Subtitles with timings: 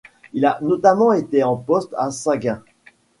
[0.33, 2.63] Il a notamment été en poste à Sagaing.